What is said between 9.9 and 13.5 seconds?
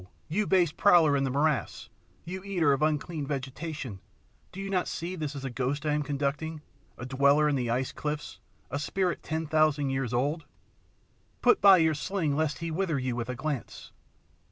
years old? Put by your sling lest he wither you with a